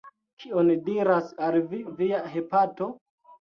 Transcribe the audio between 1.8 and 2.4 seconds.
Via